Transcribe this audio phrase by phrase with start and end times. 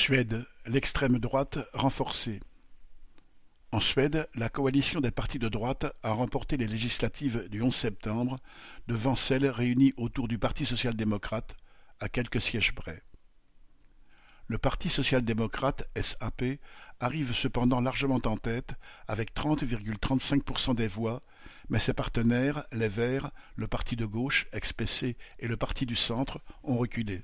[0.00, 2.40] Suède, l'extrême droite renforcée.
[3.70, 8.38] En Suède, la coalition des partis de droite a remporté les législatives du 11 septembre
[8.88, 11.54] devant celles réunies autour du Parti social-démocrate,
[12.00, 13.02] à quelques sièges près.
[14.46, 16.44] Le Parti social-démocrate, SAP,
[16.98, 18.76] arrive cependant largement en tête
[19.06, 21.20] avec 30,35% des voix,
[21.68, 26.40] mais ses partenaires, les Verts, le Parti de gauche, ex-PC, et le Parti du centre
[26.62, 27.22] ont reculé.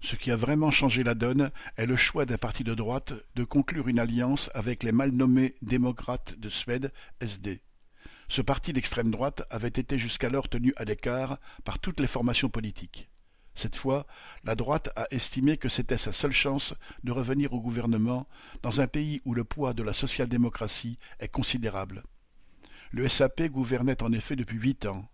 [0.00, 3.44] Ce qui a vraiment changé la donne est le choix des partis de droite de
[3.44, 7.60] conclure une alliance avec les mal nommés démocrates de Suède, SD.
[8.28, 13.08] Ce parti d'extrême droite avait été jusqu'alors tenu à l'écart par toutes les formations politiques.
[13.54, 14.06] Cette fois,
[14.44, 18.28] la droite a estimé que c'était sa seule chance de revenir au gouvernement
[18.62, 22.04] dans un pays où le poids de la social-démocratie est considérable.
[22.92, 25.10] Le SAP gouvernait en effet depuis huit ans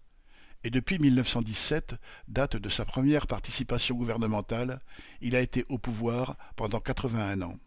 [0.64, 1.94] et depuis 1917,
[2.26, 4.80] date de sa première participation gouvernementale,
[5.20, 7.58] il a été au pouvoir pendant 81 ans.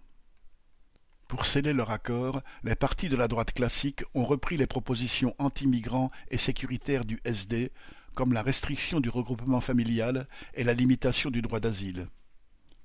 [1.28, 6.10] Pour sceller leur accord, les partis de la droite classique ont repris les propositions anti-migrants
[6.32, 7.71] et sécuritaires du SD,
[8.16, 12.08] comme la restriction du regroupement familial et la limitation du droit d'asile.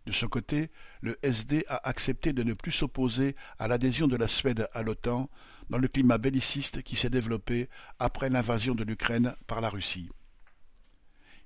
[0.07, 4.29] De son côté, le SD a accepté de ne plus s'opposer à l'adhésion de la
[4.29, 5.31] Suède à l'OTAN
[5.71, 10.11] dans le climat belliciste qui s'est développé après l'invasion de l'Ukraine par la Russie.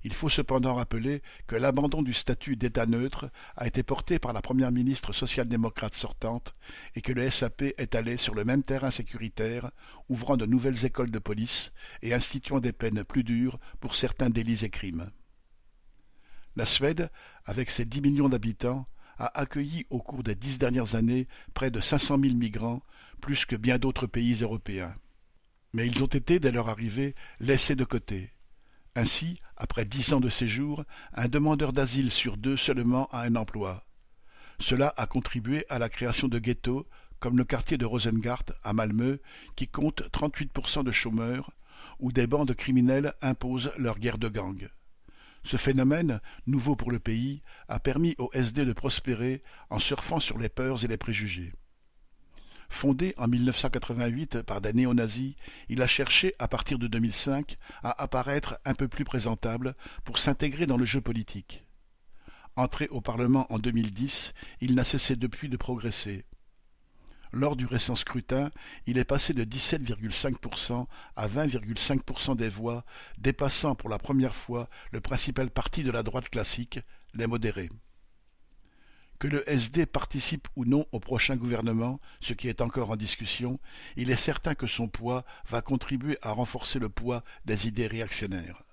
[0.03, 4.41] Il faut cependant rappeler que l'abandon du statut d'État neutre a été porté par la
[4.41, 6.55] première ministre social-démocrate sortante
[6.95, 9.71] et que le SAP est allé sur le même terrain sécuritaire,
[10.07, 14.63] ouvrant de nouvelles écoles de police et instituant des peines plus dures pour certains délits
[14.63, 15.11] et crimes.
[16.57, 17.11] La Suède,
[17.45, 18.87] avec ses dix millions d'habitants,
[19.19, 22.81] a accueilli au cours des dix dernières années près de cinq cent mille migrants,
[23.21, 24.95] plus que bien d'autres pays européens.
[25.73, 28.31] Mais ils ont été, dès leur arrivée, laissés de côté.
[28.95, 33.85] Ainsi, après dix ans de séjour, un demandeur d'asile sur deux seulement a un emploi.
[34.59, 36.87] Cela a contribué à la création de ghettos,
[37.19, 39.19] comme le quartier de Rosengart à Malmö,
[39.55, 41.51] qui compte 38% de chômeurs,
[41.99, 44.67] où des bandes criminelles imposent leur guerre de gangs.
[45.43, 50.37] Ce phénomène, nouveau pour le pays, a permis au SD de prospérer en surfant sur
[50.37, 51.53] les peurs et les préjugés.
[52.69, 55.35] Fondé en 1988 par des néo-nazis,
[55.69, 60.65] il a cherché, à partir de 2005, à apparaître un peu plus présentable pour s'intégrer
[60.65, 61.63] dans le jeu politique.
[62.55, 66.25] Entré au Parlement en 2010, il n'a cessé depuis de progresser.
[67.33, 68.51] Lors du récent scrutin,
[68.85, 72.85] il est passé de 17,5% à 20,5% des voix,
[73.17, 76.79] dépassant pour la première fois le principal parti de la droite classique,
[77.13, 77.69] les modérés.
[79.19, 83.59] Que le SD participe ou non au prochain gouvernement, ce qui est encore en discussion,
[83.95, 88.63] il est certain que son poids va contribuer à renforcer le poids des idées réactionnaires.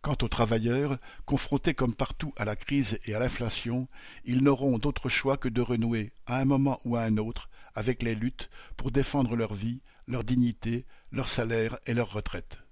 [0.00, 3.86] Quant aux travailleurs, confrontés comme partout à la crise et à l'inflation,
[4.24, 8.02] ils n'auront d'autre choix que de renouer, à un moment ou à un autre, avec
[8.02, 12.62] les luttes pour défendre leur vie, leur dignité, leur salaire et leur retraite.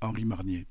[0.00, 0.66] Henri Marnier